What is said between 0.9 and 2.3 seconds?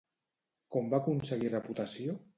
va aconseguir reputació?